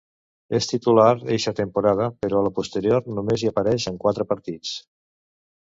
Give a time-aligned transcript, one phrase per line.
[0.59, 4.77] És titular eixa temporada però a la posterior només hi apareix en quatre partits.